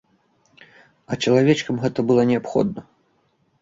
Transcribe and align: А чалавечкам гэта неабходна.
А 1.11 1.19
чалавечкам 1.27 1.75
гэта 1.87 1.99
неабходна. 2.35 2.81